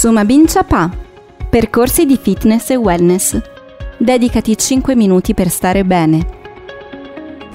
Sumabin 0.00 0.46
Chapa. 0.46 0.90
Percorsi 1.50 2.06
di 2.06 2.16
fitness 2.16 2.70
e 2.70 2.76
wellness. 2.76 3.38
Dedicati 3.98 4.56
5 4.56 4.96
minuti 4.96 5.34
per 5.34 5.50
stare 5.50 5.84
bene. 5.84 6.26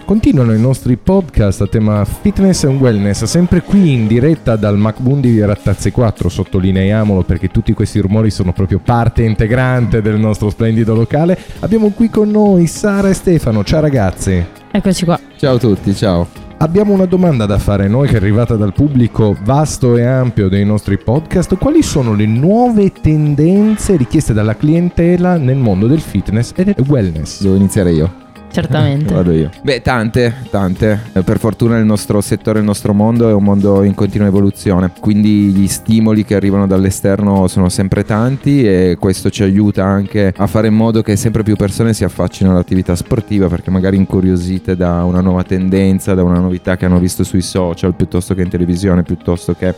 Continuano 0.05 0.53
i 0.53 0.59
nostri 0.59 0.95
podcast 0.95 1.61
a 1.61 1.67
tema 1.67 2.05
fitness 2.05 2.65
and 2.65 2.79
wellness, 2.79 3.23
sempre 3.23 3.63
qui 3.63 3.93
in 3.93 4.05
diretta 4.05 4.57
dal 4.57 4.77
MacBundi 4.77 5.31
di 5.31 5.43
Rattazze 5.43 5.89
4, 5.89 6.29
sottolineiamolo 6.29 7.23
perché 7.23 7.47
tutti 7.47 7.73
questi 7.73 7.97
rumori 7.97 8.29
sono 8.29 8.53
proprio 8.53 8.77
parte 8.77 9.23
integrante 9.23 10.03
del 10.03 10.19
nostro 10.19 10.51
splendido 10.51 10.93
locale. 10.93 11.35
Abbiamo 11.61 11.89
qui 11.89 12.11
con 12.11 12.29
noi 12.29 12.67
Sara 12.67 13.09
e 13.09 13.13
Stefano, 13.13 13.63
ciao 13.63 13.81
ragazzi. 13.81 14.45
Eccoci 14.69 15.03
qua. 15.03 15.19
Ciao 15.35 15.55
a 15.55 15.57
tutti, 15.57 15.95
ciao. 15.95 16.44
Abbiamo 16.57 16.93
una 16.93 17.05
domanda 17.05 17.45
da 17.45 17.57
fare 17.57 17.89
noi 17.89 18.07
che 18.07 18.13
è 18.13 18.17
arrivata 18.17 18.55
dal 18.55 18.71
pubblico 18.71 19.35
vasto 19.43 19.97
e 19.97 20.05
ampio 20.05 20.47
dei 20.47 20.63
nostri 20.63 20.97
podcast. 20.97 21.57
Quali 21.57 21.83
sono 21.83 22.13
le 22.13 22.25
nuove 22.25 22.93
tendenze 22.93 23.97
richieste 23.97 24.33
dalla 24.33 24.55
clientela 24.55 25.35
nel 25.35 25.57
mondo 25.57 25.85
del 25.85 25.99
fitness 25.99 26.53
e 26.55 26.63
del 26.63 26.85
wellness? 26.87 27.41
Devo 27.41 27.55
iniziare 27.55 27.91
io. 27.91 28.24
Certamente. 28.55 29.13
Vado 29.13 29.33
io. 29.33 29.49
Beh, 29.61 29.81
tante, 29.81 30.33
tante. 30.49 30.99
Eh, 31.11 31.23
Per 31.23 31.39
fortuna 31.39 31.77
il 31.77 31.83
nostro 31.85 32.21
settore, 32.21 32.59
il 32.59 32.65
nostro 32.65 32.93
mondo 32.93 33.27
è 33.27 33.33
un 33.33 33.43
mondo 33.43 33.83
in 33.83 33.93
continua 33.93 34.27
evoluzione, 34.27 34.91
quindi 35.01 35.51
gli 35.51 35.67
stimoli 35.67 36.23
che 36.23 36.35
arrivano 36.35 36.65
dall'esterno 36.65 37.47
sono 37.47 37.67
sempre 37.67 38.05
tanti 38.05 38.65
e 38.65 38.95
questo 38.97 39.29
ci 39.29 39.43
aiuta 39.43 39.83
anche 39.83 40.33
a 40.35 40.47
fare 40.47 40.67
in 40.67 40.73
modo 40.73 41.01
che 41.01 41.17
sempre 41.17 41.43
più 41.43 41.57
persone 41.57 41.93
si 41.93 42.05
affaccino 42.05 42.51
all'attività 42.51 42.95
sportiva 42.95 43.47
perché 43.47 43.71
magari 43.71 43.97
incuriosite 43.97 44.77
da 44.77 45.03
una 45.03 45.19
nuova 45.19 45.43
tendenza, 45.43 46.13
da 46.13 46.23
una 46.23 46.39
novità 46.39 46.77
che 46.77 46.85
hanno 46.85 46.99
visto 46.99 47.25
sui 47.25 47.41
social 47.41 47.93
piuttosto 47.93 48.33
che 48.33 48.41
in 48.41 48.49
televisione, 48.49 49.03
piuttosto 49.03 49.53
che 49.53 49.75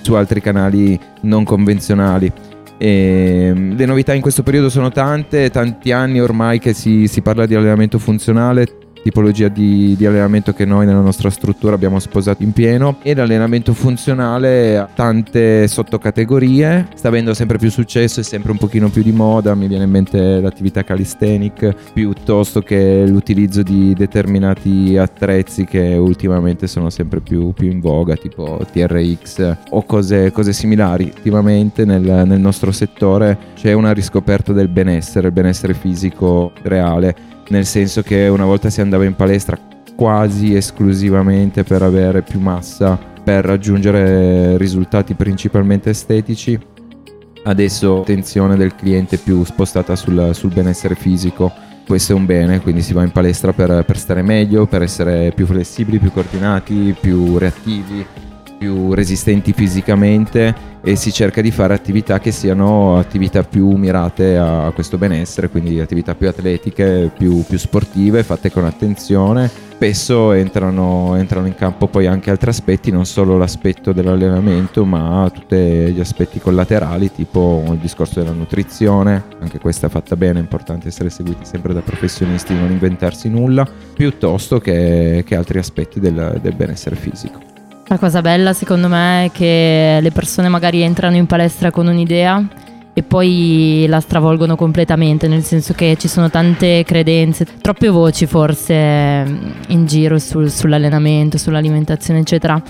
su 0.00 0.14
altri 0.14 0.40
canali 0.40 0.98
non 1.22 1.44
convenzionali. 1.44 2.32
E 2.78 3.52
le 3.54 3.84
novità 3.86 4.12
in 4.12 4.20
questo 4.20 4.42
periodo 4.42 4.68
sono 4.68 4.90
tante, 4.90 5.50
tanti 5.50 5.92
anni 5.92 6.20
ormai 6.20 6.58
che 6.58 6.74
si, 6.74 7.06
si 7.06 7.22
parla 7.22 7.46
di 7.46 7.54
allenamento 7.54 7.98
funzionale, 7.98 8.66
tipologia 9.06 9.46
di, 9.46 9.94
di, 9.96 10.04
allenamento 10.04 10.52
che 10.52 10.64
noi 10.64 10.84
nella 10.84 11.00
nostra 11.00 11.30
struttura 11.30 11.76
abbiamo 11.76 12.00
sposato 12.00 12.42
in 12.42 12.52
pieno. 12.52 12.96
E 13.02 13.14
l'allenamento 13.14 13.72
funzionale 13.72 14.76
ha 14.76 14.88
tante 14.92 15.68
sottocategorie, 15.68 16.88
sta 16.96 17.06
avendo 17.06 17.32
sempre 17.32 17.56
più 17.56 17.70
successo 17.70 18.18
e 18.18 18.24
sempre 18.24 18.50
un 18.50 18.58
pochino 18.58 18.88
più 18.88 19.04
di 19.04 19.12
moda, 19.12 19.54
mi 19.54 19.68
viene 19.68 19.84
in 19.84 19.90
mente 19.90 20.40
l'attività 20.40 20.82
calisthenic 20.82 21.92
piuttosto 21.92 22.62
che 22.62 23.04
l'utilizzo 23.06 23.62
di 23.62 23.94
determinati 23.94 24.96
attrezzi 24.96 25.64
che 25.66 25.94
ultimamente 25.94 26.66
sono 26.66 26.90
sempre 26.90 27.20
più, 27.20 27.52
più 27.52 27.70
in 27.70 27.78
voga 27.78 28.16
tipo 28.16 28.66
TRX 28.72 29.56
o 29.70 29.84
cose, 29.84 30.32
cose 30.32 30.52
similari. 30.52 31.12
Ultimamente 31.14 31.84
nel, 31.84 32.24
nel 32.26 32.40
nostro 32.40 32.72
settore 32.72 33.38
c'è 33.54 33.72
una 33.72 33.92
riscoperta 33.92 34.52
del 34.52 34.66
benessere, 34.66 35.28
il 35.28 35.32
benessere 35.32 35.74
fisico 35.74 36.50
reale 36.62 37.34
nel 37.48 37.66
senso 37.66 38.02
che 38.02 38.28
una 38.28 38.44
volta 38.44 38.70
si 38.70 38.80
andava 38.80 39.04
in 39.04 39.14
palestra 39.14 39.58
quasi 39.94 40.54
esclusivamente 40.54 41.64
per 41.64 41.82
avere 41.82 42.22
più 42.22 42.38
massa, 42.38 42.98
per 43.24 43.44
raggiungere 43.44 44.56
risultati 44.58 45.14
principalmente 45.14 45.90
estetici. 45.90 46.58
Adesso 47.44 47.96
l'attenzione 47.96 48.56
del 48.56 48.74
cliente 48.74 49.18
più 49.18 49.44
spostata 49.44 49.96
sul, 49.96 50.30
sul, 50.34 50.52
benessere 50.52 50.94
fisico. 50.94 51.52
Questo 51.86 52.12
è 52.12 52.14
un 52.14 52.26
bene, 52.26 52.60
quindi 52.60 52.82
si 52.82 52.92
va 52.92 53.04
in 53.04 53.12
palestra 53.12 53.52
per, 53.52 53.84
per 53.84 53.96
stare 53.96 54.22
meglio, 54.22 54.66
per 54.66 54.82
essere 54.82 55.32
più 55.32 55.46
flessibili, 55.46 55.98
più 55.98 56.10
coordinati, 56.12 56.94
più 57.00 57.38
reattivi, 57.38 58.04
più 58.56 58.92
resistenti 58.92 59.52
fisicamente 59.52 60.74
e 60.82 60.94
si 60.94 61.12
cerca 61.12 61.40
di 61.40 61.50
fare 61.50 61.74
attività 61.74 62.20
che 62.20 62.30
siano 62.30 62.96
attività 62.96 63.42
più 63.42 63.70
mirate 63.72 64.36
a 64.36 64.70
questo 64.72 64.98
benessere, 64.98 65.48
quindi 65.48 65.80
attività 65.80 66.14
più 66.14 66.28
atletiche, 66.28 67.10
più, 67.16 67.44
più 67.44 67.58
sportive, 67.58 68.22
fatte 68.22 68.52
con 68.52 68.64
attenzione. 68.64 69.50
Spesso 69.76 70.32
entrano, 70.32 71.16
entrano, 71.16 71.46
in 71.46 71.54
campo 71.54 71.86
poi 71.88 72.06
anche 72.06 72.30
altri 72.30 72.48
aspetti, 72.48 72.90
non 72.90 73.04
solo 73.04 73.36
l'aspetto 73.36 73.92
dell'allenamento, 73.92 74.86
ma 74.86 75.28
tutti 75.34 75.56
gli 75.56 76.00
aspetti 76.00 76.38
collaterali, 76.38 77.12
tipo 77.12 77.62
il 77.72 77.78
discorso 77.78 78.20
della 78.20 78.32
nutrizione, 78.32 79.24
anche 79.40 79.58
questa 79.58 79.88
fatta 79.88 80.16
bene, 80.16 80.38
è 80.38 80.42
importante 80.42 80.88
essere 80.88 81.10
seguiti 81.10 81.44
sempre 81.44 81.74
da 81.74 81.80
professionisti, 81.80 82.54
non 82.54 82.70
inventarsi 82.70 83.28
nulla, 83.28 83.68
piuttosto 83.92 84.60
che, 84.60 85.24
che 85.26 85.34
altri 85.34 85.58
aspetti 85.58 86.00
del, 86.00 86.38
del 86.40 86.54
benessere 86.54 86.96
fisico. 86.96 87.55
La 87.88 87.98
cosa 87.98 88.20
bella 88.20 88.52
secondo 88.52 88.88
me 88.88 89.26
è 89.26 89.30
che 89.30 90.00
le 90.02 90.10
persone 90.10 90.48
magari 90.48 90.82
entrano 90.82 91.14
in 91.14 91.26
palestra 91.26 91.70
con 91.70 91.86
un'idea 91.86 92.44
e 92.92 93.02
poi 93.04 93.86
la 93.88 94.00
stravolgono 94.00 94.56
completamente, 94.56 95.28
nel 95.28 95.44
senso 95.44 95.72
che 95.72 95.96
ci 95.96 96.08
sono 96.08 96.28
tante 96.28 96.82
credenze, 96.82 97.46
troppe 97.60 97.88
voci 97.88 98.26
forse 98.26 98.74
in 99.68 99.86
giro 99.86 100.18
sul, 100.18 100.50
sull'allenamento, 100.50 101.38
sull'alimentazione, 101.38 102.20
eccetera. 102.20 102.60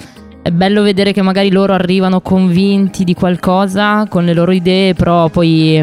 È 0.43 0.51
bello 0.51 0.83
vedere 0.83 1.13
che 1.13 1.23
magari 1.23 1.51
loro 1.51 1.73
arrivano 1.73 2.21
convinti 2.21 3.03
di 3.03 3.15
qualcosa 3.15 4.07
con 4.09 4.25
le 4.27 4.35
loro 4.35 4.53
idee, 4.53 4.93
però 4.93 5.31
poi 5.31 5.83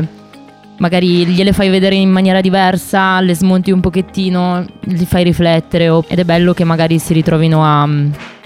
magari 0.77 1.25
gliele 1.25 1.53
fai 1.53 1.69
vedere 1.69 1.95
in 1.95 2.11
maniera 2.11 2.39
diversa, 2.39 3.19
le 3.21 3.33
smonti 3.33 3.71
un 3.71 3.79
pochettino, 3.79 4.63
li 4.81 5.05
fai 5.05 5.23
riflettere 5.23 5.87
ed 6.07 6.19
è 6.19 6.23
bello 6.23 6.53
che 6.53 6.65
magari 6.65 6.99
si 6.99 7.13
ritrovino 7.13 7.63
a 7.63 7.89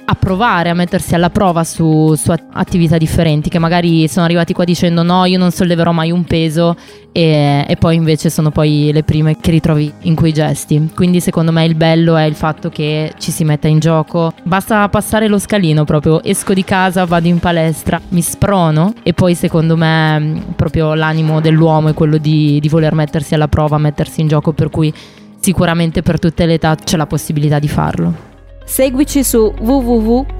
a 0.10 0.16
provare 0.16 0.70
a 0.70 0.74
mettersi 0.74 1.16
alla 1.16 1.30
prova 1.30 1.66
su, 1.66 2.16
su, 2.16 2.34
attività 2.54 2.98
differenti 2.98 3.50
che 3.50 3.60
magari 3.60 4.08
sono 4.08 4.24
arrivati 4.24 4.54
qua 4.54 4.64
dicendo 4.64 5.04
no 5.04 5.26
io 5.26 5.38
non 5.38 5.52
solleverò 5.52 5.92
mai 5.92 6.12
un 6.12 6.24
peso 6.24 6.78
e, 7.12 7.66
e, 7.68 7.76
poi 7.76 7.96
invece 7.96 8.30
sono 8.30 8.50
poi 8.50 8.92
le 8.94 9.04
prime 9.04 9.36
che 9.38 9.52
ritrovi 9.52 9.92
in 10.02 10.16
quei 10.16 10.32
gesti. 10.32 10.92
Quindi 10.96 11.20
secondo 11.20 11.52
me 11.52 11.66
il 11.66 11.76
bello 11.76 12.16
è 12.16 12.24
il 12.24 12.36
fatto 12.36 12.70
che 12.70 13.12
ci 13.18 13.32
si 13.32 13.44
metta 13.44 13.68
in 13.68 13.80
gioco. 13.80 14.32
Basta 14.44 14.88
passare 14.88 15.28
lo 15.28 15.40
scalino 15.40 15.84
proprio 15.84 16.24
esco 16.24 16.54
di 16.54 16.64
casa 16.64 17.04
vado 17.04 17.28
in 17.28 17.40
palestra 17.40 18.00
mi 18.10 18.22
sprono 18.22 18.94
e 19.04 19.14
poi 19.14 19.36
secondo 19.36 19.76
me 19.76 20.42
proprio 20.56 20.94
l'animo 20.94 21.42
dell'uomo 21.42 21.90
è 21.90 21.94
quello 21.94 22.18
di, 22.18 22.60
di 22.62 22.70
voler 22.70 22.94
mettersi 22.94 23.34
alla 23.34 23.50
prova 23.50 23.78
mettersi 23.78 24.22
in 24.22 24.28
gioco 24.28 24.54
per 24.54 24.70
cui 24.70 24.94
sicuramente 25.42 26.02
per 26.02 26.18
tutte 26.18 26.46
le 26.46 26.54
età 26.54 26.76
c'è 26.76 26.96
la 26.96 27.08
possibilità 27.08 27.60
di 27.60 27.68
farlo 27.68 28.36
Seguici 28.68 29.24
su 29.24 29.54
www.mboom.it. 29.60 30.38